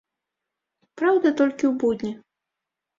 Праўда, 1.03 1.27
толькі 1.39 1.65
ў 1.71 1.73
будні. 1.87 2.11